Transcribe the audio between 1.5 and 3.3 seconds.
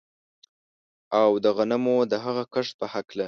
غنمو د هغه کښت په هکله